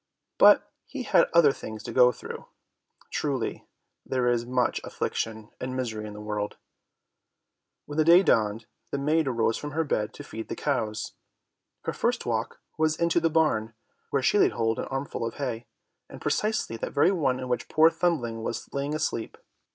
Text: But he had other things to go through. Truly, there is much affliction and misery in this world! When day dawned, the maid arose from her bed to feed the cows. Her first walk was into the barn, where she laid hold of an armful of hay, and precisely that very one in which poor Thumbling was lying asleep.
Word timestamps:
But 0.39 0.67
he 0.87 1.03
had 1.03 1.29
other 1.31 1.51
things 1.51 1.83
to 1.83 1.91
go 1.93 2.11
through. 2.11 2.47
Truly, 3.11 3.67
there 4.03 4.25
is 4.27 4.47
much 4.47 4.81
affliction 4.83 5.51
and 5.59 5.75
misery 5.77 6.07
in 6.07 6.13
this 6.13 6.21
world! 6.23 6.57
When 7.85 8.03
day 8.03 8.23
dawned, 8.23 8.65
the 8.89 8.97
maid 8.97 9.27
arose 9.27 9.57
from 9.57 9.73
her 9.73 9.83
bed 9.83 10.11
to 10.15 10.23
feed 10.23 10.47
the 10.47 10.55
cows. 10.55 11.13
Her 11.83 11.93
first 11.93 12.25
walk 12.25 12.59
was 12.79 12.95
into 12.95 13.19
the 13.19 13.29
barn, 13.29 13.75
where 14.09 14.23
she 14.23 14.39
laid 14.39 14.53
hold 14.53 14.79
of 14.79 14.85
an 14.85 14.89
armful 14.89 15.23
of 15.23 15.35
hay, 15.35 15.67
and 16.09 16.19
precisely 16.19 16.77
that 16.77 16.93
very 16.93 17.11
one 17.11 17.39
in 17.39 17.47
which 17.47 17.69
poor 17.69 17.91
Thumbling 17.91 18.41
was 18.41 18.73
lying 18.73 18.95
asleep. 18.95 19.37